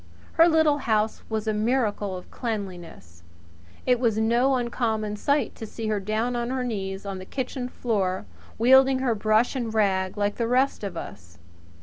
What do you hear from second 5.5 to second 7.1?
to see her down on her knees